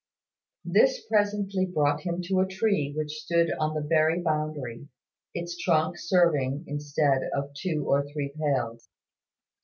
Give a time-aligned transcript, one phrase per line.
[0.65, 4.87] This presently brought him to a tree which stood on the very boundary,
[5.35, 8.89] its trunk serving instead of two or three pales.